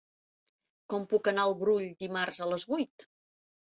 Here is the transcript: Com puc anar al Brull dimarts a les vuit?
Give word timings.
Com 0.93 1.05
puc 1.13 1.31
anar 1.33 1.45
al 1.51 1.55
Brull 1.61 1.87
dimarts 2.03 2.43
a 2.49 2.53
les 2.57 2.71
vuit? 2.77 3.11